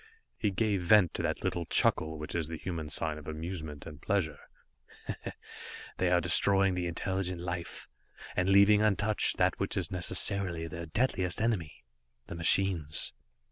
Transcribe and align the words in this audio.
He 0.35 0.49
gave 0.49 0.81
vent 0.81 1.13
to 1.13 1.21
that 1.21 1.43
little 1.43 1.67
chuckle 1.67 2.17
which 2.17 2.33
is 2.33 2.47
the 2.47 2.57
human 2.57 2.89
sign 2.89 3.19
of 3.19 3.27
amusement 3.27 3.85
and 3.85 4.01
pleasure. 4.01 4.39
"They 5.97 6.09
are 6.09 6.19
destroying 6.19 6.73
the 6.73 6.87
intelligent 6.87 7.39
life 7.41 7.87
and 8.35 8.49
leaving 8.49 8.81
untouched 8.81 9.37
that 9.37 9.59
which 9.59 9.77
is 9.77 9.91
necessarily 9.91 10.65
their 10.67 10.87
deadliest 10.87 11.39
enemy 11.39 11.83
the 12.25 12.33
machines. 12.33 13.13